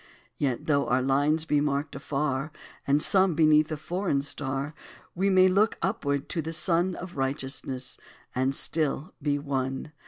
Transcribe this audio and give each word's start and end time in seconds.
Yet, 0.39 0.65
though 0.65 0.87
our 0.87 1.03
lines 1.03 1.45
be 1.45 1.61
marked 1.61 1.93
afar, 1.95 2.51
And 2.87 2.99
some 3.03 3.35
beneath 3.35 3.71
a 3.71 3.77
foreign 3.77 4.23
star, 4.23 4.73
We 5.13 5.29
may 5.29 5.47
look 5.47 5.77
upward 5.83 6.27
to 6.29 6.41
the 6.41 6.53
Sun 6.53 6.95
Of 6.95 7.17
righteousness, 7.17 7.99
and 8.33 8.55
still 8.55 9.13
be 9.21 9.37
one. 9.37 9.91